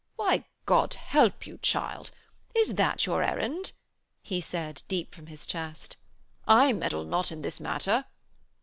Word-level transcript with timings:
'Why, 0.15 0.45
God 0.65 0.95
help 0.95 1.45
you, 1.45 1.59
child! 1.59 2.09
Is 2.55 2.73
that 2.73 3.05
your 3.05 3.21
errand?' 3.21 3.73
he 4.23 4.41
said, 4.41 4.81
deep 4.87 5.13
from 5.13 5.27
his 5.27 5.45
chest. 5.45 5.95
'I 6.47 6.73
meddle 6.73 7.03
not 7.03 7.31
in 7.31 7.43
this 7.43 7.59
matter.' 7.59 8.05